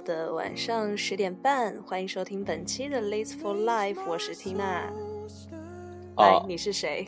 [0.00, 4.92] 的晚上十点半，欢迎收听本期的《Lace for Life》，我是缇娜。
[6.16, 7.06] 哎，你是谁？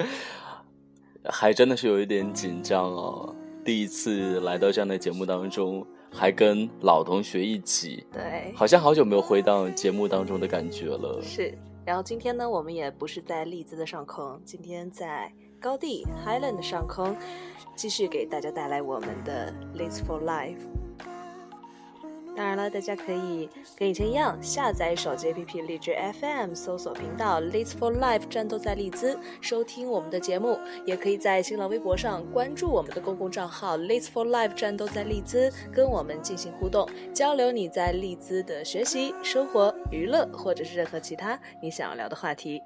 [1.24, 3.34] 还真的是有一点紧张哦，
[3.64, 11.20] 第一次来到这样的节目当中，还跟老同学一起，对，好像好久没有回到节目当中的感觉了。
[11.22, 17.16] 是，然后今天呢，我们也不是在利兹的上空，今天在高地 Highland 的上空。
[17.76, 20.58] 继续给大家带来我们的 Live for Life。
[22.36, 30.58] 当然了，大家可以跟以前一样下载手机 APP 荔枝 FM，搜索频道 Live for Life，战斗在利兹，收听我们的节目。
[30.86, 37.52] 也可以在新浪微博上关注我们的公共账号 Live for Life，战斗在利兹，跟我们进行互动交流。
[37.52, 42.62] 你在利兹的学习、生活、娱乐，或者是任何其他你想要聊的话题。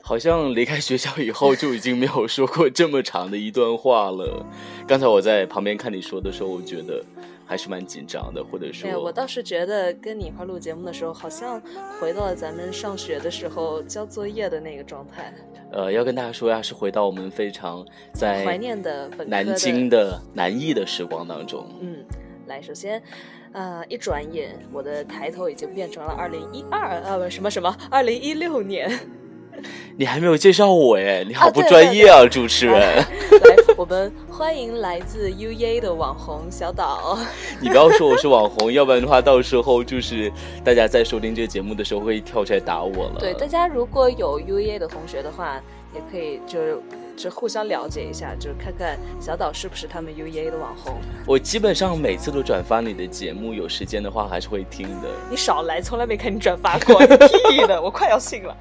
[0.00, 4.46] 好像离开学校以后就已经没有说过这么长的一段话了。
[4.86, 7.04] 刚才我在旁边看你说的时候，我觉得
[7.48, 11.58] 还是蛮紧张的，或者说，我倒是觉得跟你一块录节目的时候，好像
[11.98, 15.32] 回到了咱们上学的时候交作业的那个状态。
[15.72, 17.82] 呃，要跟大家说呀，是回到我们非常
[18.12, 21.66] 在怀念的南京的南艺的时光当中。
[21.80, 22.04] 嗯，
[22.46, 23.02] 来，首先，
[23.52, 28.90] 呃，一转眼，我的抬头已经变成了二零一二，呃，不，什么什么，二零一六年。
[29.96, 32.78] 你还没有介绍我哎，你好不专业啊，主持人。
[32.78, 33.04] 来，
[33.78, 37.16] 我们欢迎来自 U A 的网红小岛。
[37.62, 40.32] 你不要说我是网红，要不然的话，到时候就是
[40.64, 43.20] 大家在收听这个节目的时候会跳出来打我了。
[43.20, 45.62] 对，大家如果有 U A 的同学的话，
[45.94, 46.76] 也可以就是。
[47.18, 50.94] 就互相了解一下，就是看看小岛是不是他们 U E A 的网红。
[51.26, 55.08] 我基本上每次都转发你的节目，有时间的话还是会听的。
[55.28, 58.56] 你少来，从来没看你转发过，屁的，我快要信了。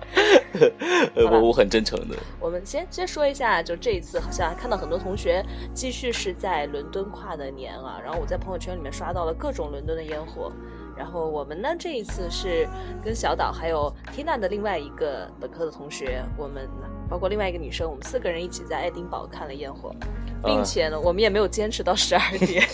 [1.16, 2.16] 我我很真诚的。
[2.40, 10.52] 我们先先说一下，就这一次好像看到很多同学继续是在伦敦跨的年啊，然后我在朋友圈里面刷到了各种伦敦的烟火。
[10.98, 12.68] 然后我们呢，这一次是
[13.06, 16.68] 跟小岛还有 Tina 的另外一个本科的同学，我们
[17.10, 19.96] 包括另外一个女生，我们四个人一起在爱丁堡看了烟火，
[20.44, 22.64] 并且呢，我们也没有坚持到十二点。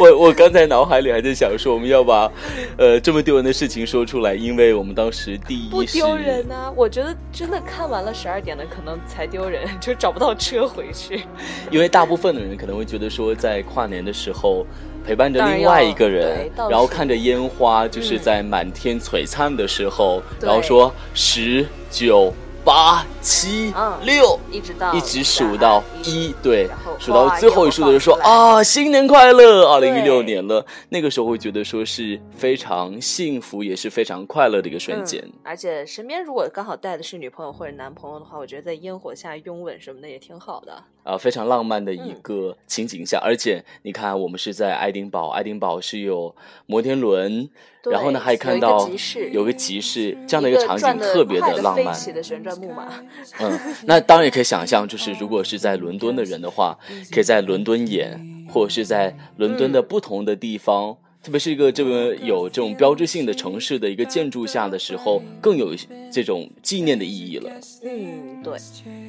[0.00, 2.30] 我我刚才脑海里还在想说，我们要把
[2.76, 11.22] 呃这么丢人的事情说出来，因为我们当时第一不丢人啊，我觉得真的看完了十二点的可能才丢人， 就找不到车回去。
[11.70, 14.66] 因为大部分的人可能会觉得说，在跨年的时候。
[15.06, 22.30] 陪伴着另外一个人，然后看着烟花，就是在满天璀璨的时候，然后说十九。
[22.68, 26.68] 八七六，一直到一直数到一，对，
[26.98, 30.62] 数到最后一数的时候说啊，新年快乐，二零一六年了。
[30.90, 35.24] 那个时候会觉得说是非常幸福，也是非常快乐的一个瞬间。
[35.42, 43.18] 而且身边如果刚好带的是女朋友或者男朋友的话，我觉得在烟火下拥吻什么的也挺好的啊，非常浪漫的一个情景下。
[43.24, 46.34] 而且你看，我们是在爱丁堡，爱丁堡是有
[46.66, 47.48] 摩天轮。
[47.90, 48.86] 然后呢，还看到
[49.32, 51.94] 有个集市这样的一个场景，特别的浪漫。
[52.12, 52.92] 的旋转木马。
[53.40, 56.76] 嗯，那当然也可以想象，就是如果是在伦敦的人的话，
[57.10, 65.74] 可以在伦敦演，或者是在伦敦的不同的地方，特别是一个这么有这种标志性的城市的一个建筑下的时候，更有
[66.12, 67.50] 这种纪念的意义了。
[67.84, 68.58] 嗯，对。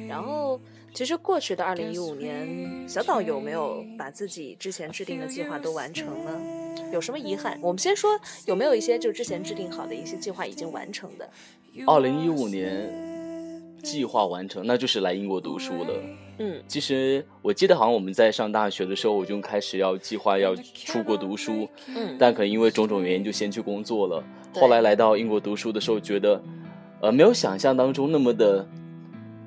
[0.08, 0.58] 然后，
[0.92, 6.40] 其实过去的二零一五年，小岛有没有把自己之前制定的计划都完成呢？
[6.92, 7.58] 有什么遗憾？
[7.62, 8.10] 我们先说
[8.46, 11.28] 有没有一些就之前制定好的一些计划已经完成的。
[11.86, 12.92] 二零一五年
[13.82, 15.94] 计划完成，那就是来英国读书了。
[16.38, 21.68] 嗯，其实我记得好像我们在上大学的时候，我就开始要计划要出国读书。
[21.86, 24.22] 嗯，但可能因为种种原因就先去工作了。
[24.52, 26.42] 后来来到英国读书的时候，觉得
[27.00, 28.66] 呃没有想象当中那么的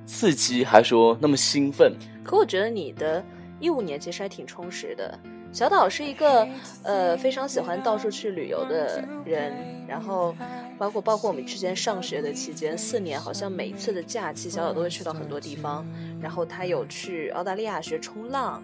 [0.06, 1.94] 刺激，还说那么兴奋。
[2.24, 3.24] 可我觉得你的
[3.60, 5.18] 一五年其实还挺充实的。
[5.51, 6.48] 小岛是一个
[6.81, 9.54] 呃非常喜欢到处去旅游的人，
[9.88, 10.36] 然后
[10.80, 15.86] 包括包括我们之前上学的期间四年，好像每一次的假期，小岛都会去到很多地方。
[16.19, 18.63] 然后他有去澳大利亚学冲浪，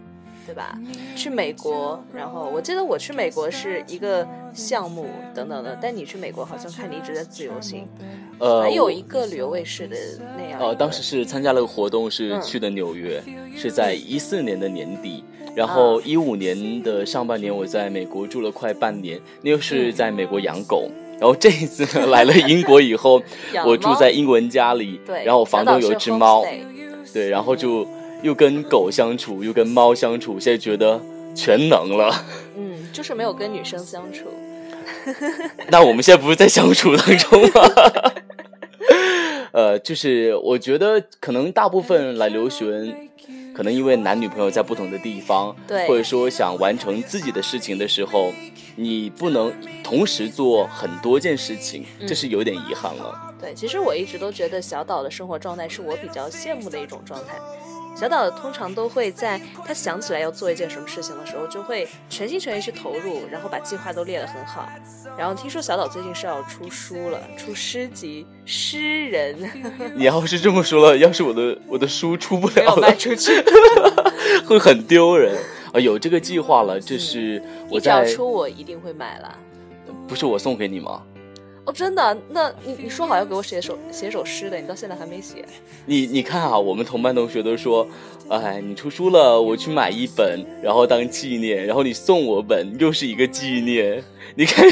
[0.50, 0.76] 对吧？
[1.16, 5.06] 去美国，然后我记得我去美国是一个项目
[5.36, 7.88] 等等的，但你去美国好像看你一直在自由行，
[8.40, 9.96] 呃，还有一个旅游卫视的
[10.36, 10.60] 那样。
[10.60, 13.22] 呃，当时是参加了个活动，是去的纽约，
[13.56, 15.24] 是在一四年的年底。
[15.56, 20.90] 然后一五年的上半年，我在美国住了快半年，那又是在美国养狗。
[21.20, 23.22] 然后这一次呢， 来了英国以后，
[23.66, 26.44] 我住在英国人家里，然后我房东有一只猫，
[27.14, 27.86] 对，然后就
[28.22, 31.02] 又跟狗相处，又跟猫相处，现在觉得
[31.36, 32.26] 全能了。
[32.58, 34.26] 嗯，就是没有跟女生相处。
[35.70, 37.62] 那我们现在不是在相处当中吗？
[39.52, 42.96] 呃，就是我觉得可能大部分来留学。
[43.52, 48.32] 可能因为男女朋友在不同的地方，对，或者说想完成自己的事情的时候，
[48.78, 49.52] 你不能
[49.84, 53.34] 同时做很多件事情，这是有点遗憾了。
[53.38, 57.34] 对，其实我一直都觉得小岛的生活状态是我比较羡慕的一种状态。
[58.00, 64.70] 小岛通常都会在他想起来要做一件什么事情的时候，就会全心全意去投入，然后把计划都列得很好。
[65.18, 69.36] 然后听说小岛最近是要出书了，出诗集，诗人。
[69.98, 73.44] 你要是这么说了，要是我的我的书出不了了，卖出去，
[74.48, 75.36] 会很丢人
[75.74, 75.78] 啊！
[75.78, 79.36] 有这个计划了，这是我在出，我一定会买了。
[80.08, 81.04] 不是我送给你吗？
[81.72, 82.18] 真的？
[82.30, 85.46] 那你你说好要给我写首写首诗的，你到现在还没写。
[85.86, 87.88] 你你看啊，我们同班同学都说，
[88.30, 94.04] 哎，你出书了，我去买一本，然后当纪念，然后你送我本，又是一个纪念。
[94.36, 94.66] 你看，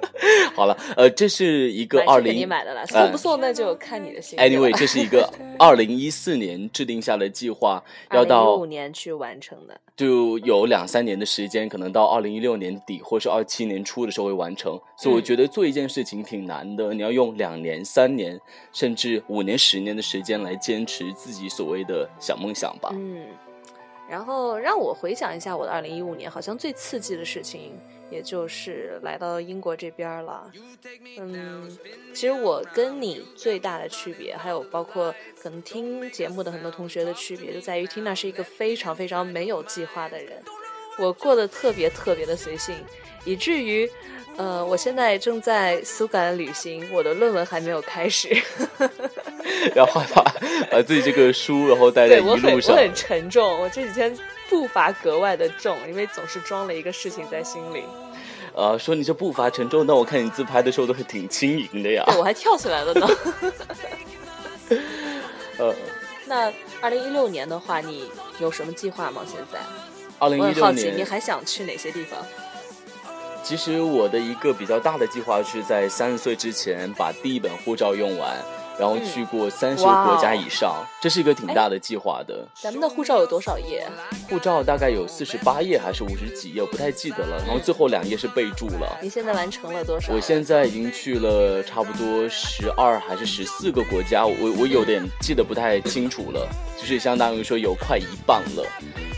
[0.54, 4.38] 好了，呃，这是一个二零，你买的了，送不送那就看你的心。
[4.38, 5.28] Anyway，这是一个
[5.58, 14.78] 二零一四年制定下的计划，要到五年去完成的，就有两三年的时间，可能到二零一六年底或是二七年初的时候会完成。
[14.96, 18.38] 所以我觉得做一件事情挺难的，你要用两年、三年，
[18.72, 22.90] 甚至五年、十年的时间来坚持自己所谓的小梦想吧。
[22.92, 23.24] 嗯，
[24.10, 27.78] 然后让我回想一下我的二零一五年，好像最刺激的事情。
[28.10, 30.50] 也就是来到英国这边了，
[31.16, 31.78] 嗯，
[32.12, 40.42] 其实我跟你最大的区别，还有包括可能听节目的很多同学的区别，就在于 Tina 是一个非常非常没有计划的人，
[40.98, 42.74] 我过得特别特别的随性，
[43.24, 43.90] 以至于，
[44.36, 48.28] 呃，我现在正在苏格兰旅行，我的论文还没有开始，
[49.74, 50.22] 然后把
[50.70, 54.16] 把自己这个书，然后带在一路上，我很沉重，我这几天。
[54.50, 57.84] 步伐格外的重，因为总是装了一个事情在心里。
[58.52, 62.02] 呃，说你这步伐沉重，但我看你自拍的时候都是挺轻盈的呀。
[62.08, 63.08] 对，我还跳起来了呢。
[65.56, 65.72] 呃，
[66.26, 68.10] 那二零一六年的话，你
[68.40, 69.22] 有什么计划吗？
[69.24, 69.60] 现在？
[70.20, 72.20] 二零一六年，你还想去哪些地方？
[73.42, 78.36] 其实我的一个比较大的计划是在三十岁之前把第一本护照用完。
[78.78, 82.48] 然后去过三十个国家以上，这是一个挺大的计划的。
[82.54, 83.86] 咱们的护照有多少页？
[84.26, 87.36] 护照大概有四十八页还是五十几页，我不太记得了。
[87.46, 88.98] 然后最后两页是备注了。
[89.02, 90.10] 你现在完成了多少？
[90.14, 98.64] 我现在已经去了差不多十二还是十四个国家，我我有点记得不太清楚了，就是相当于说有快一半了。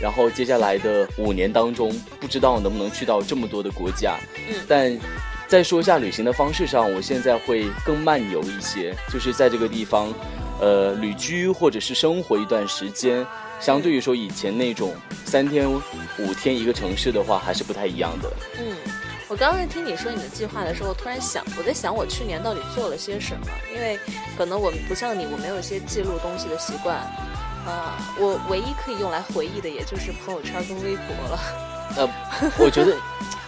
[0.03, 1.89] 然后接下来的五年当中，
[2.19, 4.17] 不知道能不能去到这么多的国家。
[4.49, 4.99] 嗯，但。
[5.45, 10.11] 再说一下旅行的方式上，我现在会更漫游一些，就是在这个地方，
[10.59, 13.23] 呃，旅居或者是生活一段时间。
[13.59, 14.95] 相对于说以前那种
[15.25, 18.33] 三天五天一个城市的话，还是不太一样的。
[18.57, 18.75] 嗯，
[19.27, 23.45] 我刚刚听你说你的计划的时候，突然想，我在想我去年到底做了些什么？
[23.75, 23.99] 因为
[24.35, 26.97] 可能我不像你，我没有一些记录东西的习惯。
[27.65, 31.39] 啊，我唯一可以用来回忆的，也就是朋友圈跟微博了。
[31.97, 32.09] 呃，
[32.59, 32.95] 我觉得。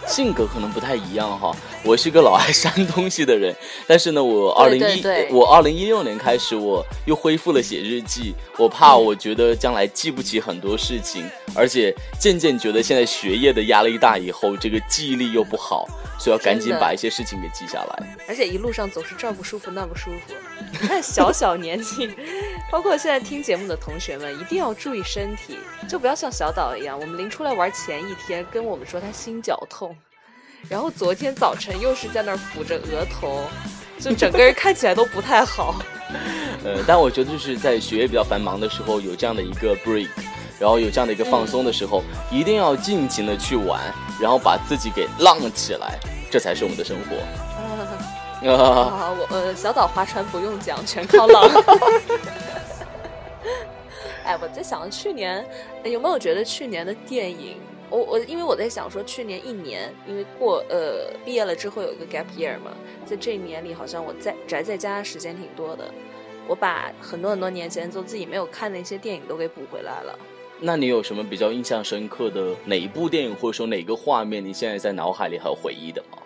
[0.06, 1.50] 性格可能不太一样哈，
[1.82, 3.52] 我是个老爱删东西的人，
[3.88, 5.02] 但是呢，我二零一
[5.32, 15.88] 我二零一六年开始我又恢复了写日记，我怕我觉得将来记不起很多事情，而且渐渐觉得现在学业的压力大以后，这个记忆力又不好，
[16.20, 18.16] 所以要赶紧把一些事情给记下来。
[18.28, 20.34] 而且一路上总是这儿不舒服那不舒服，
[20.70, 22.14] 你看小小年纪，
[22.70, 25.56] 包括现在听节目的同学们一定要注意身体，
[25.88, 29.96] 就不要像小岛一样，我们临出来玩前一天跟我们说他心绞痛。
[30.68, 33.44] 然后昨天早晨又是在那儿抚着额头，
[34.00, 35.76] 就 整个人看起来都不太好。
[36.64, 40.08] 呃，但我觉得就是在学业比较繁忙的时候，有这样的一个 break，
[40.58, 43.80] 然后有这样的一个放松的时候，一定要尽情的去玩，
[44.20, 45.98] 然后把自己给浪起来，
[46.32, 47.45] 这才是我们的生活。
[48.42, 51.44] 啊，我呃，小岛划船不用桨，全靠浪。
[54.24, 55.44] 哎，我在想去年
[55.84, 57.56] 有没有觉得去年的电影？
[57.88, 62.72] 我我因为我在想说，去年一年，因为过呃毕业了之后有一个 gap year 嘛，
[63.04, 65.84] 在这一年里好像我在宅在家时间挺多的，
[66.48, 70.18] 我把很多很多年前就自己没有看的一些电影都给补回来了。
[70.58, 76.18] 那你有什么比较印象深刻的哪一部电影，或者说哪个画面，你现在在脑海里还有回忆的吗？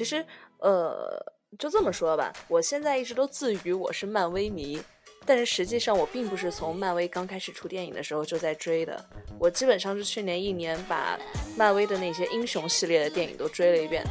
[0.00, 0.24] 其实
[0.60, 1.22] 呃
[1.58, 4.80] 就这么说吧，我现在一直都自诩我是漫威迷。
[5.26, 9.04] 但是实际上，我并不是从漫威刚开始出电影的时候就在追的。
[9.38, 11.20] 我基本上是去年一年把
[11.54, 14.02] 漫威的那些英雄系列的电影都追了一遍。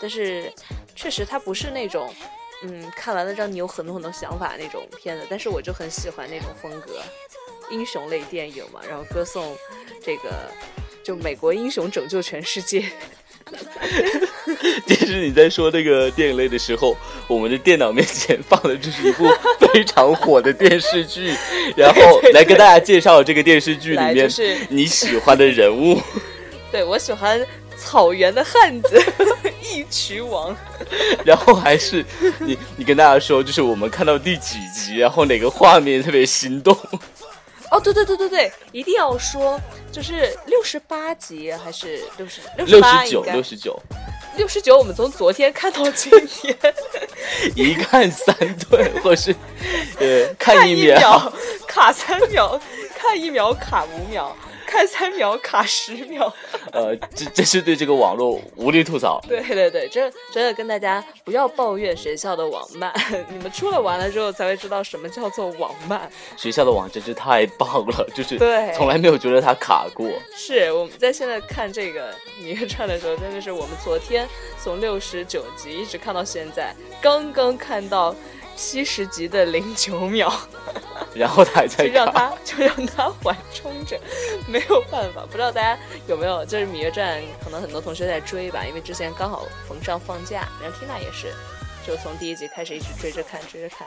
[0.00, 0.52] 但是，
[0.96, 2.12] 确实它不是那种，
[2.64, 5.24] 嗯，看完了让你有很多很多想法那种片子。
[5.30, 7.00] 但是我就很喜欢那种风格，
[7.70, 9.56] 英雄类电影嘛，然后歌颂
[10.02, 10.50] 这个
[11.04, 12.90] 就美国英雄拯救全世界。
[14.86, 16.96] 其实你在说那个电影类的时候，
[17.28, 19.24] 我们的电脑面前放的这是一部
[19.72, 21.32] 非常火的电视剧，
[21.76, 24.28] 然后来跟大家介绍这个电视剧里面
[24.68, 26.00] 你喜欢的人物。
[26.72, 27.40] 对，我喜欢
[27.76, 29.00] 草原的汉子
[29.62, 30.54] 义渠王。
[31.24, 32.04] 然后还是
[32.40, 36.76] 你，你跟大家说，就是我们看到第几集，然后哪个画面特别心动。
[37.70, 39.60] 哦，对对对对对，一定要说，
[39.92, 43.80] 就是六十八集还是六十六十九六十九。
[44.36, 46.54] 六十九，我们从昨天看到今天，
[47.56, 48.36] 一看三
[48.68, 49.34] 顿，或是
[49.98, 51.32] 呃 看一秒
[51.66, 52.60] 卡三秒，
[52.94, 54.36] 看一秒卡五秒。
[54.76, 56.30] 看三秒卡十秒，
[56.70, 59.18] 呃，这这是对这个网络无力吐槽。
[59.26, 62.92] 对对对，真真的跟大家不要抱怨学校的网慢，
[63.32, 66.10] 你们出来玩了之后才会知道什么叫做网慢。
[66.36, 70.06] 学校的网真是太棒了，就是对，从来没有觉得它卡过。
[70.36, 74.28] 是我们在现在看这个《芈月传》的时候，真的是我们昨天
[74.62, 78.14] 从六十九集一直看到现在，刚刚看到。
[78.58, 80.32] 七十集的零九秒，
[81.16, 83.98] 然后他还在就让他 就让他缓冲着，
[84.46, 85.22] 没有办法。
[85.30, 91.32] 不知道大家有没有，就是《芈月传》，可能很多同学在追吧，因为之前刚好逢上放假，然后缇娜也是，
[91.86, 93.86] 就从第一集开始一直追着看，追着看。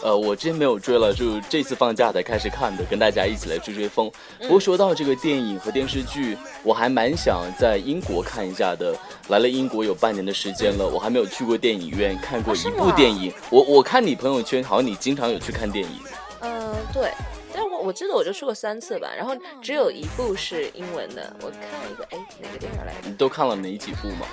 [0.00, 4.08] 呃，我之前没有追了，就这次放假才开始看的，跟大家一起来追追风。
[4.38, 8.96] 不过说到这个电影和电视剧，我还蛮想在英国看一下的。
[9.26, 13.32] 来了英国有半年的时间了，我还没有去过电影院看过一部电影。
[13.50, 15.98] 我我看你朋友圈，好像你经常有去看电影。
[16.40, 17.12] 嗯，对，
[17.52, 21.34] 但我我记得我就去过三次吧，然后只有一部是英文的。
[21.40, 23.08] 我看一个，哎，哪个电影来着？
[23.08, 24.26] 你都看了哪几部吗？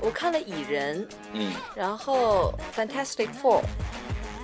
[0.00, 3.60] 我看了《蚁人》，嗯，然后《Fantastic Four》。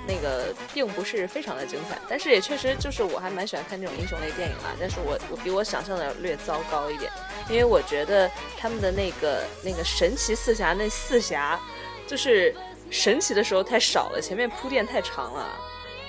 [0.07, 4.69] 那个并不是非常的精彩，但是也确实就是我还蛮喜欢看这种英雄类电影啊。
[4.79, 7.11] 但是我我比我想象的略糟糕一点，
[7.49, 11.59] 因为我觉得他们的那个那个神奇四侠那四侠，
[12.07, 12.55] 就是
[12.91, 15.49] 神奇的时候太少了，前面铺垫太长了，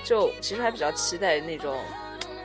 [0.06, 1.76] 就其实还比较期待那种。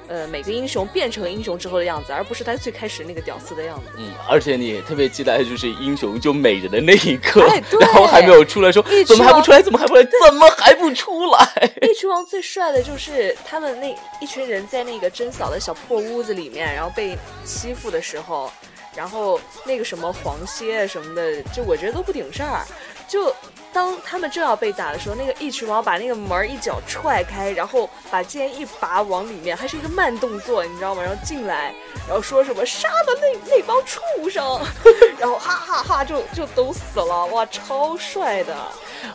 [0.07, 3.85] 呃，每个英雄变成英雄之后的样子，而不是他最开始那个屌丝的样子。
[3.97, 9.61] 嗯，而且你特别期待就是英雄救美人的那一刻，对，然后还没有出来，说怎么还不出来？
[9.61, 10.03] 怎么还不来？
[10.03, 11.71] 怎么还不出来？
[11.81, 18.51] 一群王最帅的就是他们那一群人在那个真嫂的小破屋子里面，然后被欺负的时候，
[18.93, 22.65] 然后那个什么黄歇什么的，就我觉得都不顶事儿，
[23.11, 23.35] 就。
[23.73, 31.01] 当他们正要被打的时候，那个一群猫把那个门一脚踹开，然后把剑一拔往里面，还是一个慢动作，你知道吗？
[31.01, 31.73] 然后进来，
[32.05, 34.59] 然后说什么杀了那那帮畜生，
[35.17, 38.53] 然后哈哈哈就就都死了，哇，超帅的！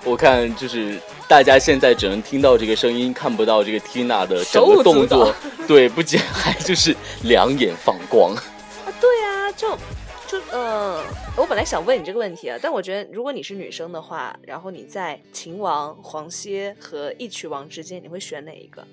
[0.04, 0.98] 我看就是
[1.28, 5.34] 大家现在只能听到这个声音，看不到这个 Tina 的整个动作，
[5.68, 8.42] 对，不仅还就是两眼放光啊，
[8.98, 9.76] 对啊，就。
[10.26, 11.02] 就嗯，
[11.37, 18.87] 我本来想问你这个问题啊，但我觉得如果你是女生的话，然后你在秦王、黄歇和义渠王之间，你会选哪一个？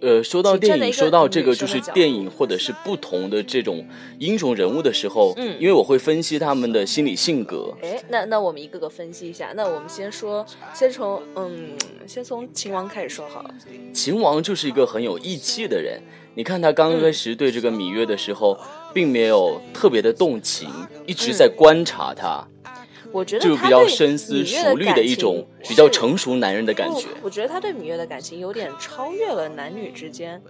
[0.00, 3.86] 呃，说到电影，说到这个就是电影或者是不同的这种
[4.18, 7.74] 英雄人物的时候，嗯，因为我会分析他们的心理性格。
[7.82, 9.52] 哎，那那我们一个个分析一下。
[9.54, 11.76] 那我们先说，先从嗯，
[12.06, 13.54] 先从秦王开始说好了。
[13.92, 16.00] 秦王就是一个很有义气的人。
[16.34, 18.56] 你看他刚开始对这个芈月的时候，
[18.94, 20.68] 并没有特别的动情，
[21.04, 22.46] 一直在观察他。
[23.12, 27.08] 我觉得就比较深思熟虑的一种比较成熟男人的感觉。
[27.22, 30.40] 我觉得他对芈月的感情有点超越了男女之间，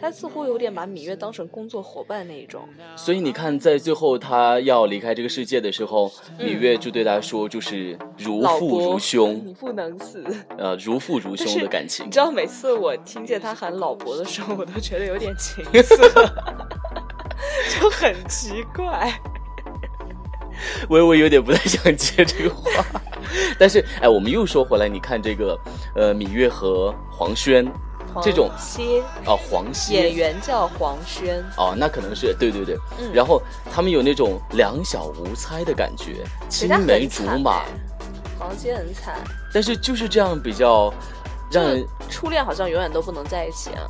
[0.00, 2.62] 他似乎有点把芈月当成工作伙伴那一种。
[2.96, 10.24] 所以你看，在最后他要离开这个世界的时候，芈月就对他说：“就是如父如兄， 你不能死。”
[10.58, 12.06] 呃，如父如兄的感情。
[12.06, 15.96] 你知道，每次我听见他喊老伯的时候，我都觉得有点情色，
[17.80, 19.10] 就很奇怪。
[20.88, 22.84] 微微有点不太想接这个话，
[23.58, 25.58] 但是哎，我们又说回来，你看这个
[25.94, 27.66] 呃，芈月和黄轩
[28.22, 32.76] 这种歇哦，黄歇演员叫黄轩哦，那可能是对对对，
[33.12, 33.40] 然后
[33.72, 37.64] 他们有那种两小无猜的感觉，青梅竹马，
[38.38, 39.14] 黄歇很惨，
[39.52, 40.92] 但是就是这样比较
[41.52, 43.86] 让人初恋好像永远都不能在一起啊。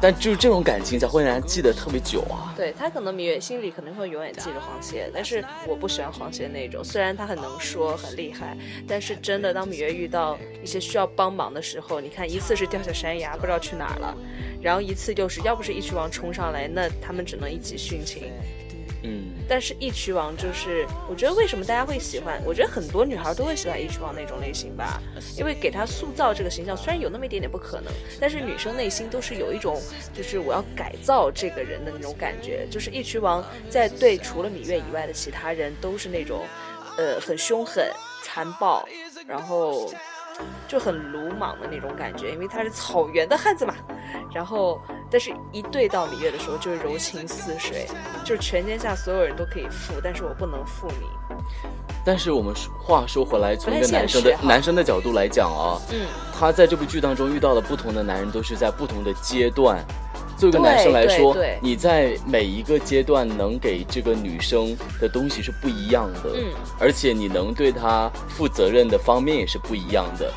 [0.00, 2.52] 但就是这种感情才会让人记得特别久啊！
[2.56, 6.84] 对他可能芈月心里可能会永远记着黄歇，但是我不喜欢黄歇那种。
[6.84, 14.16] 虽然他很能说很厉害，但是真的当芈月遇到一些需要帮忙的时候，你看一次是掉下山崖不知道去哪儿了，
[14.60, 18.30] 然后一次就是要不是一曲王冲上来，那他们只能一起殉情。
[19.02, 19.33] 嗯。
[19.48, 22.40] 但是一曲王就是，我觉得为什么大家会喜欢？
[22.44, 25.00] 我觉得很多女孩都会喜欢一曲王那种类型吧，
[25.38, 29.80] 因为给他塑造这个形象，虽然有那么一点点不可能，但是女生内心都是有一种，
[30.12, 32.66] 就是我要改造这个人的那种感觉。
[32.70, 36.46] 就是一曲王在对除了芈月以外的其他人都是那种，
[36.96, 37.90] 呃，很凶狠、
[38.22, 38.86] 残暴，
[39.26, 39.92] 然后。
[40.66, 43.72] 就很鲁莽的那种感觉，因为他是草原的汉子嘛。
[44.34, 44.82] 然后，
[45.14, 47.86] 但是一对到芈月的时候，就是柔情似水，
[48.24, 51.06] 就是全天下所有人都可以负，但是我不能负你。
[52.04, 52.52] 但是我们
[52.84, 59.78] 话说回来，从一个男生的男生的角度来讲啊，嗯，他在这部剧当中遇到的不同的男人，都是在不同的阶段。
[60.36, 70.32] 作为一个男生来说，你在每一个阶段能给这个女生的东西是不一样的，嗯，而且你能对她负责任的方面也是不一样的，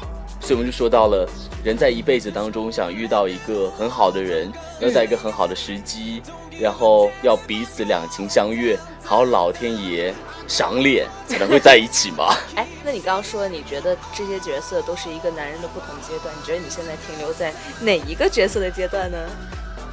[0.47, 1.27] 所以我们就说到了，
[1.61, 4.49] 人在一辈子当中想遇到一个很好的人，
[4.79, 6.21] 要在一个很好的时机，
[6.57, 10.13] 然后要彼此两情相悦，好老天爷
[10.47, 12.33] 赏脸才能会在一起嘛。
[12.55, 19.17] 哎，那你刚刚说你觉得这些角色都是一个男人的不同阶段，你觉得你现在停留在哪一个角色的阶段呢？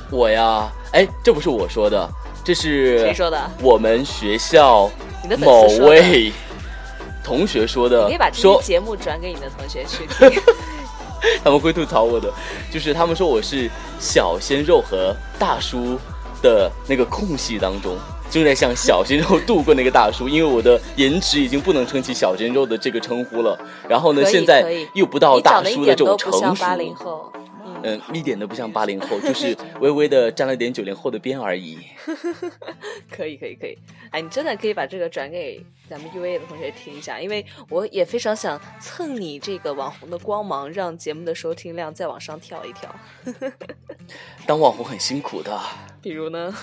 [0.08, 2.08] 我呀，哎，这不是我说的，
[2.44, 3.50] 这是谁说的？
[3.60, 4.88] 我们学校
[5.40, 6.32] 某位
[7.24, 8.02] 同学说的。
[8.02, 10.40] 你可以把这期节目转给你的同学去听，
[11.42, 12.30] 他们会吐槽我的。
[12.70, 15.98] 就是他们说我是小鲜肉和大叔
[16.42, 17.96] 的那个空隙当中，
[18.30, 23.58] 正在向小鲜肉度过那个大叔，因为我的颜值已经不能撑起小鲜肉的这个称呼了。
[23.88, 27.32] 然后呢，现在又不到大叔的这种成熟。
[27.86, 31.78] 嗯，一点都不像八零后，就是微微的沾了点九零后的边而已。
[33.14, 33.76] 可以，可以，可以。
[34.10, 42.94] 哎，你真的可以把这个转给咱们 U A 的同学听一下，因为我也非常想蹭你这个网红的光芒，让节目的收听量再往上跳一跳。
[44.46, 45.60] 当网红很辛苦的，
[46.00, 46.54] 比如呢？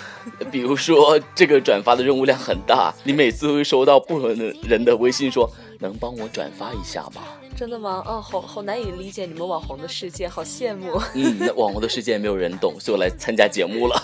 [0.52, 5.48] 比如说这个转发的任务量很大，你每次会收到不同的人的微信说，
[5.80, 7.22] 能帮我转发一下吗？
[7.56, 8.04] 真的吗？
[8.08, 11.00] 哦，好好难以理解你们网红的世界，好羡慕。
[11.14, 14.04] 嗯，那网红的世界没有人懂，所以我来参加节目了。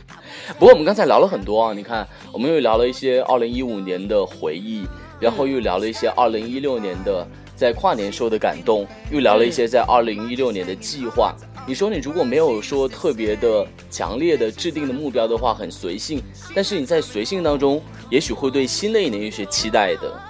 [0.58, 4.86] 不过我们刚才聊了很多啊，你看，我们又聊了一些二零一五年的回忆，
[5.18, 11.34] 然后又聊了一些二零一六年的在跨年时候的感动，又聊了一些在二零一六年的计划。
[11.66, 16.22] 你说你如果没有说特别的强烈的制定的目标的话，很随性，
[16.54, 20.20] 但是你在随性当中，也许会对新的一年有些期待的。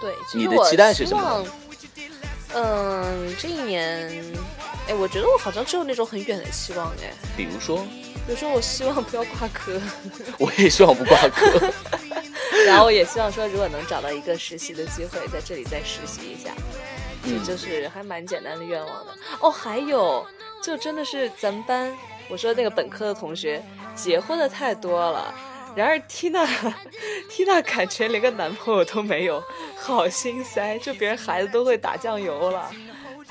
[0.00, 1.44] 对，你的期待是什么？
[2.54, 4.08] 嗯，这一年，
[4.88, 7.78] 哎，我觉得我好像只有那种很远的希望，哎，比如说，
[8.26, 9.80] 比如说我希望不要挂科，
[10.38, 11.72] 我也希望不挂科，
[12.66, 16.50] 然后我也希望说，如果能找到一个实习的机会，在这里再实习一下，
[17.24, 19.12] 嗯，就是还蛮简单的愿望的。
[19.40, 20.26] 哦，还有，
[20.62, 21.90] 就真的是咱们班，
[22.28, 23.62] 我说那个本科的同学
[23.94, 25.34] 结婚的太多了。
[25.74, 26.46] 然而缇娜，
[27.28, 29.42] 缇娜感觉连个男朋友都没有，
[29.76, 30.78] 好心塞。
[30.78, 32.70] 就别人孩子都会打酱油了，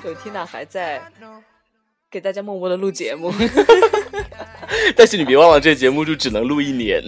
[0.04, 1.01] 有缇娜还在
[2.10, 3.32] 给大家默默的录节目。
[4.95, 7.04] 但是你别忘了，这节目就只能录一年。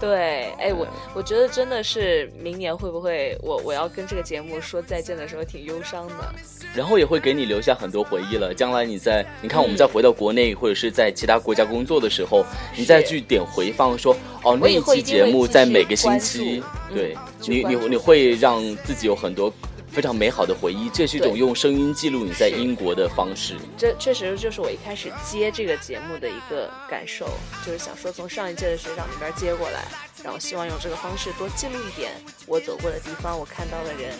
[0.00, 6.34] 对，哎，我我觉得真的是明年会不会我我要跟这个节目说再见的时候挺忧伤的，
[6.74, 8.54] 然后也会给你留下很多回忆了。
[8.54, 12.44] 将来你在你看我们再回到国内或者是在其他国家工作的时候，
[12.76, 16.62] 你再去点回放说哦那一期节目在每个星期，
[16.94, 17.14] 对
[17.46, 19.52] 你你你会让自己有很多。
[19.90, 23.56] 非常美好的回忆，这是一种用声音记录你在英国的方式。
[23.76, 27.28] 这确实就是我一开始接这个节目的一个感受，
[27.66, 29.84] 就是想说从上一届的学长那边接过来，
[30.22, 32.12] 然后希望用这个方式多记录一点
[32.46, 34.14] 我走过的地方，我看到的人。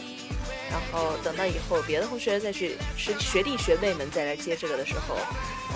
[0.71, 5.17] 然后等到以后别的同学再去学学弟学妹们再来接这个的时候，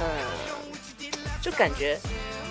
[0.01, 1.11] 嗯，
[1.43, 1.99] 就感觉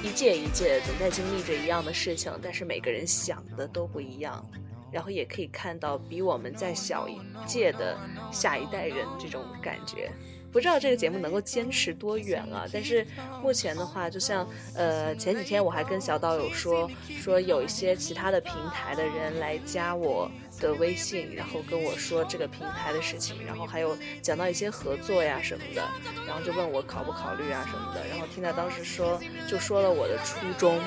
[0.03, 4.45] 一届一届总在经历着一样的事情，但是每个人想的都不一样。
[4.93, 7.97] 然后也可以看到比我们再小一届的
[8.31, 10.11] 下一代人这种感觉，
[10.51, 12.65] 不知道这个节目能够坚持多远啊？
[12.71, 13.05] 但是
[13.41, 16.87] 目前的话，就像呃前几天我还跟小导友说，
[17.19, 20.29] 说有一些其他的平台的人来加我
[20.59, 25.81] 的微信，然后跟我说这个平台的事情，然后还有讲到一些合作呀什么的，
[26.27, 30.79] 然后就问我考不考虑啊什么的，然后听他当时说，就说了我的初衷。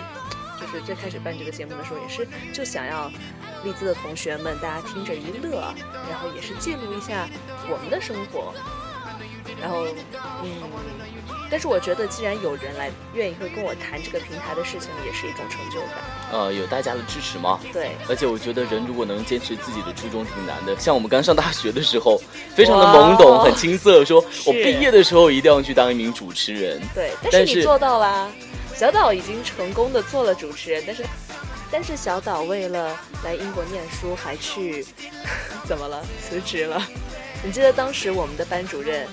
[0.58, 3.12] 就是最开始办这个节目的时候，也是就想要
[3.66, 5.74] 丽兹的同学们大家听着一乐，
[6.08, 7.28] 然后也是记录一下
[7.68, 8.54] 我们的生活。
[9.60, 9.86] 然后，
[10.44, 10.50] 嗯，
[11.50, 15.90] 但是我觉得既然有人来愿意会跟我谈这个平台的事情，也是一种成就感。
[16.30, 17.58] 呃，有大家的支持吗？
[17.72, 17.90] 对。
[18.08, 20.78] 而且我觉得人如果能坚持自己的初衷挺难的。
[20.78, 22.20] 像我们刚上大学的时候，
[22.54, 26.80] 非常的懵懂，很青涩，说我毕业的时候一定要去当一名主持人。
[26.94, 28.30] 对，但是你做到了。
[28.74, 31.02] 小岛已经成功的做了主持人，但是
[31.70, 34.86] 但是小岛为了来英国念书，还去
[35.66, 36.04] 怎么了？
[36.22, 36.80] 辞职了。
[37.44, 39.06] 你记得当时我们的班主任？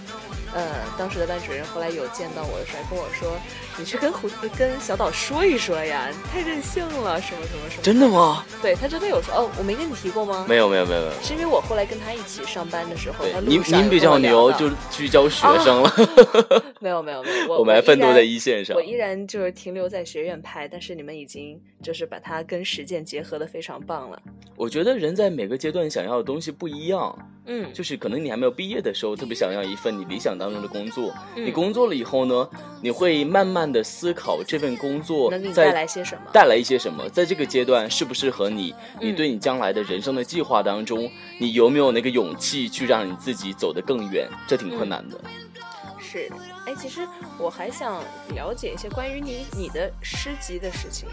[0.53, 3.35] 呃，当时的班主任后来有见到我的时候，跟我说
[3.77, 8.45] ：“你去跟胡跟小岛说一说呀，太任性了，什么什么什么。”真的吗？
[8.61, 10.45] 对他真的有说哦，我没跟你提过吗？
[10.47, 15.91] 没有没有没有没有，是因为我后来跟他一起上班的时候，他您您比较牛，就去教学生了。
[16.79, 18.75] 没有没有 没有，我们还奋斗在一线上。
[18.75, 24.21] 我依然就是停留在学院派，但是你们已经就是把它跟实践结合的非常棒了。
[24.55, 31.13] 我觉得人在每个阶段想要的东西不一样，嗯，就是可能你还没有毕业的时候，特别想要一份你理想当中的工作。
[31.35, 32.49] 你工作了以后呢，
[32.81, 38.73] 你会慢慢的思考这份工作能给你带来些什么，带来一些什么，在这个阶段适不适合你？
[39.01, 44.29] 你对你将来的人生的计划当中，你有没有那个勇气去让你自己走得更远？
[44.47, 45.19] 这挺困难的。
[45.99, 46.31] 是，
[46.65, 48.01] 哎，其实我还想
[48.35, 51.09] 了解一些关于你你的诗集的事情。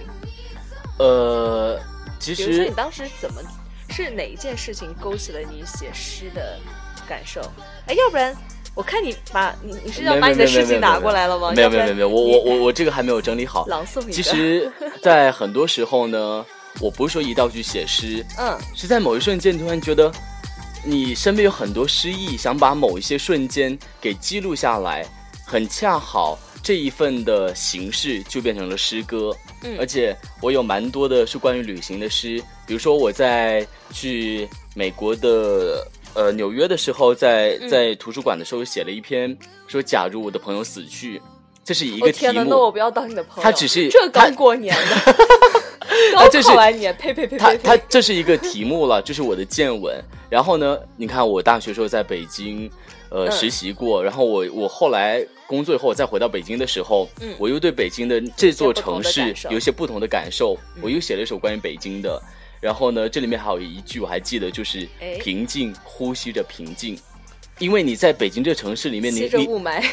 [0.98, 1.78] 呃。
[2.18, 3.40] 其实，比如说你当时怎么
[3.90, 6.58] 是哪一件事情勾起了你写诗的
[7.08, 7.40] 感受？
[7.86, 8.34] 哎，要不然
[8.74, 11.52] 我看你把你你是要把你的事情拿过来了吗？
[11.54, 13.66] 没有没有没有，我我我我这个还没有整理好。
[13.66, 14.22] 朗诵一下。
[14.22, 14.72] 其实，
[15.02, 16.44] 在很多时候呢，
[16.80, 20.10] 我不是说一道去写诗，嗯，是在某一瞬间突然觉得
[20.84, 25.04] 你身边有很多诗意，想把某一些瞬间给记录下来，
[25.44, 26.38] 很恰好。
[26.62, 41.20] 这一份的形式就变成了诗歌，嗯，而且我有蛮多的是关于旅行的诗，比如说我在去美国的呃纽约的时候，在在图书馆的时候写了一篇，说假如我的朋友死去，
[41.64, 42.44] 这是一个题目。
[42.44, 43.42] 那我不要当你的朋友。
[43.42, 45.14] 他只是这刚过年的，
[46.14, 47.38] 刚过完年，呸呸呸呸。
[47.38, 49.98] 他他这是一个题目了，这是我的见闻。
[50.28, 52.70] 然后呢，你看我大学时候在北京。
[53.10, 62.22] 呃，实习过，然后我我后来工作以后，我再回到北京的时候，嗯，我又对北京的这座城市有一些不同的感受，我又写了一首关于北京的，
[62.60, 64.88] 然后呢，这里面还有一句我还记得，就是
[65.20, 66.96] 平静呼吸着平静，
[67.58, 69.84] 因为你在北京这城市里面，你你雾霾，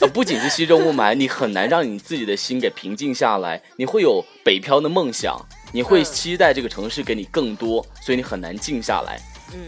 [0.00, 5.34] 呃，不仅是吸着雾霾， 你很难让你自己的心给平静下来，你会有北漂的梦想，
[5.72, 9.18] 你会期待这个城市给你更多，所以你很难静下来，
[9.54, 9.60] 嗯，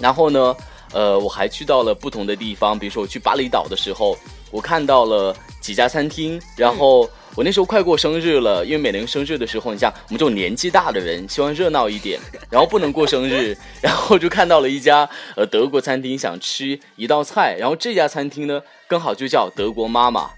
[0.00, 0.56] 然后呢？
[0.94, 4.16] 呃，我还去到了不同的地方，比如说我去巴厘岛的时候，
[4.52, 6.40] 我看到了几家餐厅。
[6.56, 20.30] 然后我那时候快过生日了，因为每年生日的时候，你像我们这种年纪大的人，希望热闹一点，然后不能过生日，然后就看到了一家呃德国餐厅，想吃一道菜，然后这家餐厅呢，刚好就叫德国妈妈。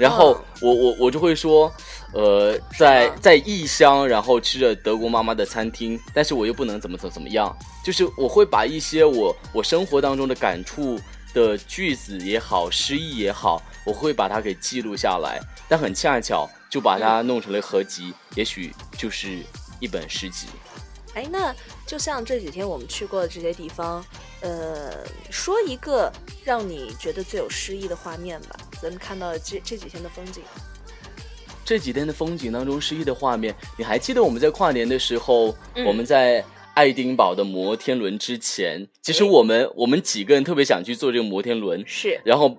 [0.00, 1.70] 然后我我我就会说，
[2.14, 10.98] 呃，在在异乡，然后吃着德国妈妈的餐厅，但是我又不能怎么怎么怎么样，就是我会把一些我我生活当中的感触
[11.34, 19.44] 的句子也好，诗意也好，我会把它给记录下来，但很恰巧就把它弄成了合集，也许就是
[19.80, 20.46] 一本诗集。
[21.12, 21.54] 哎，那
[21.86, 24.02] 就像这几天我们去过的这些地方，
[24.40, 26.10] 呃，说一个
[26.42, 28.56] 让你觉得最有诗意的画面吧。
[28.80, 30.42] 咱们看到这这几天的风景，
[31.64, 35.54] 这几天的风景当中，诗意的画面，你还记得我们在跨年的时候，
[35.86, 42.56] 我们在爱丁堡的摩天轮之前，其实我们我们几个人特别想去坐这个摩天轮，是，然后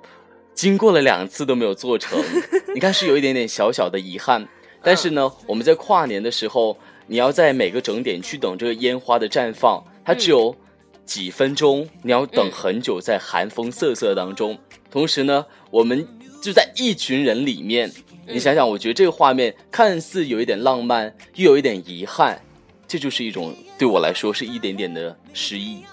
[0.53, 2.23] 经过了两次都没有做成，
[2.75, 4.47] 你看是有一点点小小的遗憾。
[4.83, 6.77] 但是呢，我们在跨年的时候。
[7.07, 10.55] 你要在每个整点去等这个烟花的绽放，它只有
[11.03, 14.57] 几分钟，你要等很久，在寒风瑟瑟当中。
[14.91, 16.07] 同时呢，我们
[16.41, 17.91] 就在一群人里面，
[18.27, 22.39] 你想想，我觉得这个画面看似有一点浪漫，又有一点遗憾，
[22.87, 25.83] 这就是一种对我来说是一点点的失意。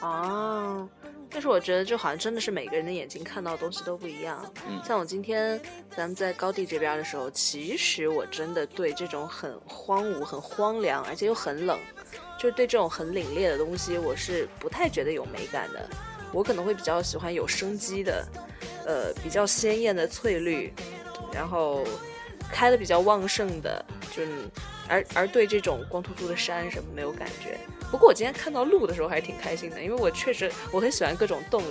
[0.00, 0.88] 啊。
[1.36, 4.40] 但是我觉得，就好像真的是每个人的眼睛看到的东西都不一样。
[4.68, 11.76] 嗯，像我今天咱们在高地这边的时候，其实我真的对这种很荒芜、很荒凉，而且又很冷，
[12.38, 15.90] 就是对这种很凛冽的东西，我是不太觉得有美感的。
[16.32, 18.24] 我可能会比较喜欢有生机的，
[18.84, 20.72] 呃，比较鲜艳的翠绿，
[21.32, 21.84] 然后
[22.50, 24.22] 开的比较旺盛的，就
[24.88, 27.58] 而而对这种光秃秃的山什么没有感觉。
[27.90, 31.66] 不过我今天看到鹿的时候还是挺开心的，因为我确实我很喜欢各种动物。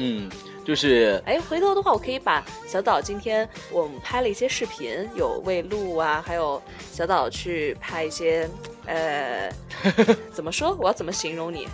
[0.00, 0.30] 嗯，
[0.64, 8.48] 就是哎，回头的话我可以把小岛今天我们拍了一些视频，有喂鹿啊，还有小岛去拍一些
[8.86, 9.50] 呃，
[10.32, 10.76] 怎么说？
[10.78, 11.66] 我要怎么形容你？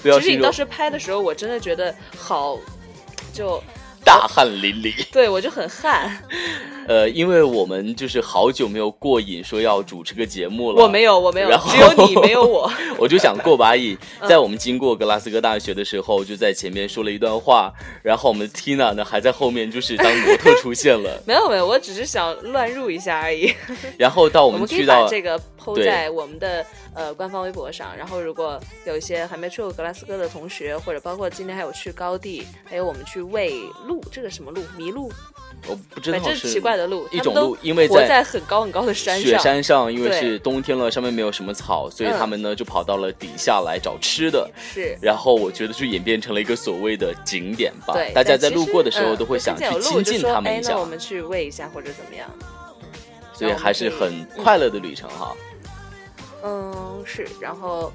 [0.00, 2.56] 不要其实你当时拍的时候，我真的觉得好，
[3.32, 3.60] 就
[4.04, 5.06] 大汗淋漓。
[5.10, 6.22] 对我就很汗。
[6.86, 10.82] 呃，因为我们就是好久没有过瘾，说要主持个节目了。
[10.82, 12.70] 我没有，我没有，然后只有你没有我。
[12.98, 13.96] 我就想过把瘾，
[14.28, 21.22] 在我们经过格拉斯哥大学的时候，就在前面说了一段话，然后我们 Tina 呢还在后面就是当模特出现了。
[21.26, 23.52] 没有没有，我只是想乱入一下而已。
[23.98, 33.54] 然后到我们去到这个 PO 在我们的呃官方微博上，然后如果有一些还没去过格拉斯哥的同学，或者包括今天还有去高地，还有我们去喂
[33.86, 34.62] 鹿，这个什么鹿？
[34.78, 35.10] 麋鹿。
[35.66, 44.50] 我不知道是奇怪的路，一种路，因为在很高很高的山上，雪山上，因为是冬天了，上面没有什么草，所以他们呢就跑到了底下来找吃的。
[44.72, 47.94] 是，然后我觉得就演变成了一个所谓的景点吧。
[47.94, 50.78] 对，大家在路过的时候都会想去亲近他们一下。
[50.78, 52.28] 我们去喂一下或者怎么样。
[53.32, 55.34] 所以还是很快乐的旅程哈。
[56.44, 57.26] 嗯，是。
[57.40, 57.92] 然后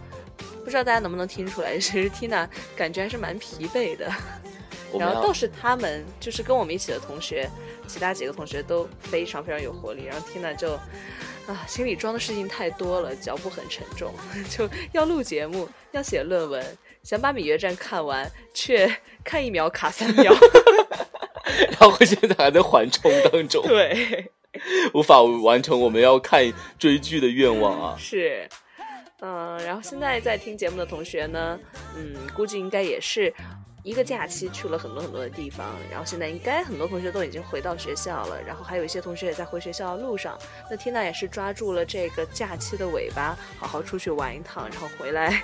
[0.66, 4.12] 不知道大家能不能听出来，其实 Tina 感觉还是蛮疲惫的。
[4.98, 7.50] 然后倒是他们，就是跟我们一起的同学，
[7.88, 10.06] 其他几个同学都非常非常有活力。
[10.06, 10.74] 然后 Tina 就，
[11.46, 14.14] 啊，心里装的事情太多了，脚步很沉重，
[14.50, 18.90] 就要录节目，要写论文，想把《芈月传》看完，却
[19.24, 20.34] 看一秒卡三秒，
[21.80, 24.32] 然后现在还在缓冲当中，对，
[24.94, 27.96] 无法完成我们要看追剧的愿望啊。
[27.98, 28.50] 是，
[29.22, 31.60] 嗯，然后现在在听节目的同学呢，
[31.96, 33.32] 嗯，估计应该也是。
[33.84, 40.38] 一个假期去了很多很多的地方，然后现在应该很多同学都已经回到学校了，然后还有一些同学也在回学校的路上。
[40.70, 45.42] 那 Tina 也是抓住了这个假期的尾巴，好好出去玩一趟，然后回来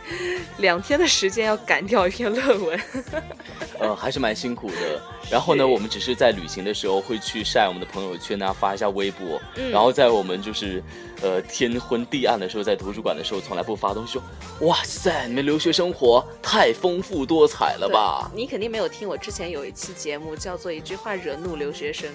[0.58, 2.80] 两天的时间要赶掉一篇论文，
[3.80, 5.02] 呃，还是蛮辛苦的。
[5.32, 10.84] 然后呢，我们只是在旅行的时候会去晒我们的朋友圈啊，发一下微博，然后在我们就是。
[11.21, 14.13] 呃，天昏地暗的时候，在图书馆的时候，从来不发东西。
[14.13, 14.21] 说，
[14.67, 18.30] 哇塞，你们留学生活太丰富多彩了吧？
[18.34, 22.12] 你肯定没有听我之前有一期节目，叫做“一句话惹怒留学生”，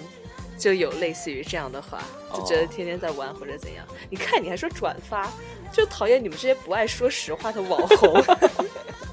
[0.56, 3.84] 就有类似于这样的话，就觉得天天在玩或者怎样。
[4.08, 5.30] 你看，你还说转发，
[5.72, 8.22] 就讨厌你们这些不爱说实话的网红。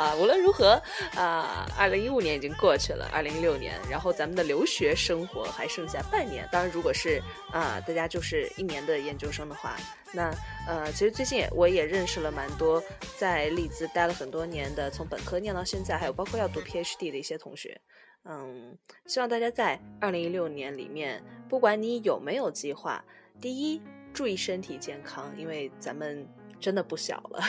[0.00, 0.80] 啊，无论如何，
[1.14, 6.48] 啊，二零一五年已经过去了，二零一六年，然后咱们的留学生活还剩下半年。
[6.50, 9.76] 当然，如果是啊，大家就是一年的研究生的话，
[10.10, 10.34] 那
[10.66, 12.82] 呃，其实最近我也认识了蛮多
[13.18, 17.78] 在利兹待了很多年的，从本科念到现在，还有包括要读 PhD 的一些同学。
[18.24, 23.04] 嗯，希望大家在二零一六年里面，不管你有没有计划，
[23.38, 23.82] 第一，
[24.14, 26.26] 注意身体健康，因为咱们。
[26.60, 27.40] 真的不小了，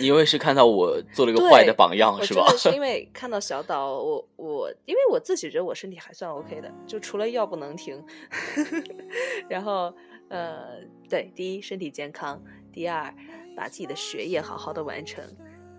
[0.00, 2.46] 因为是看到我做了一个坏的榜样，是吧？
[2.56, 8.02] 是因 为看到小岛，我我因为我自己觉得我身体还算 OK 的，就除了药不能停。
[9.48, 9.94] 然后
[10.28, 13.14] 呃，对，第一身体健康，第二
[13.54, 15.22] 把自己的学业好好的完成，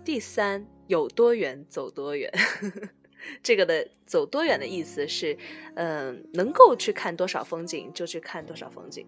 [0.04, 2.32] 第三有多远走多远。
[3.42, 5.36] 这个的走多远的意思是，
[5.74, 9.04] 嗯，能够去看多少风景就去看多少风景。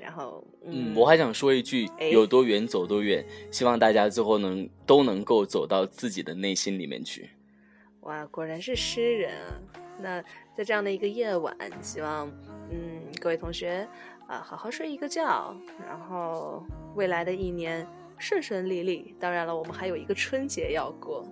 [0.00, 7.30] 然后，嗯，我还想说一句，有多远走多远，希望大家最后能都能够走到自己的内心里面去。
[8.00, 9.60] 哇，果然是诗人啊！
[10.00, 10.22] 那
[10.54, 12.26] 在这样的一个夜晚，希望，
[12.70, 13.86] 嗯，各位同学
[14.26, 15.54] 啊，好好睡一个觉，
[15.86, 17.86] 然后未来的一年
[18.16, 19.14] 顺顺利利。
[19.20, 21.22] 当然了，我们还有一个春节要过。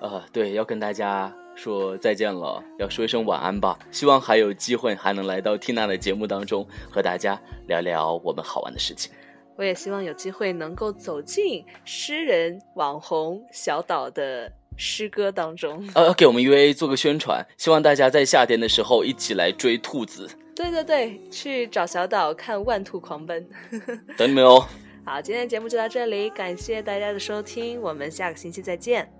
[0.00, 1.34] 呃，对，要跟大家。
[1.62, 3.78] 说再见了，要说一声晚安吧。
[3.90, 9.12] 希望还有机会还能来到缇娜的节目当中，和大家聊聊我们好玩的事情。
[9.56, 15.86] 我也希望有机会能够走进诗人网红小岛的诗歌当中。
[15.94, 20.26] 呃，给我们 UA 做个宣传，希望大家在夏天的时候一起来追兔子。
[20.56, 23.46] 对对对，去找小岛看万兔狂奔。
[24.16, 24.64] 等你们哦。
[25.04, 29.19] 好，今天的节目就到这里，感谢大家的收听，我们下个星期再见。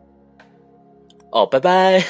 [1.30, 2.00] 哦，拜拜。